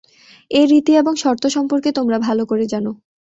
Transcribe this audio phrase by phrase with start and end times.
[0.51, 2.85] এ রীতি এবং শর্ত সম্পর্কে তোমরা ভাল করে জান।